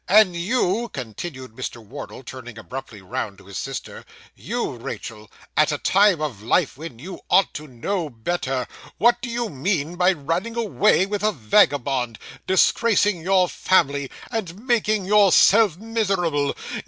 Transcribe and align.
And 0.07 0.35
you,' 0.35 0.89
continued 0.91 1.51
Mr. 1.51 1.77
Wardle, 1.77 2.23
turning 2.23 2.57
abruptly 2.57 3.03
round 3.03 3.37
to 3.37 3.45
his 3.45 3.59
sister 3.59 4.03
'you, 4.33 4.71
Rachael, 4.77 5.29
at 5.55 5.71
a 5.71 5.77
time 5.77 6.19
of 6.19 6.41
life 6.41 6.75
when 6.75 6.97
you 6.97 7.19
ought 7.29 7.53
to 7.53 7.67
know 7.67 8.09
better, 8.09 8.67
what 8.97 9.21
do 9.21 9.29
you 9.29 9.47
mean 9.47 9.97
by 9.97 10.13
running 10.13 10.55
away 10.55 11.05
with 11.05 11.21
a 11.21 11.31
vagabond, 11.31 12.17
disgracing 12.47 13.21
your 13.21 13.47
family, 13.47 14.09
and 14.31 14.65
making 14.65 15.05
yourself 15.05 15.77
miserable? 15.77 16.55